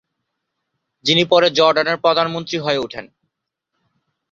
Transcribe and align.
যিনি 1.05 1.23
পরে 1.25 1.47
জর্ডানের 1.49 1.97
প্রধানমন্ত্রী 1.97 2.57
হয়ে 2.59 2.77
ওঠেন। 2.77 3.05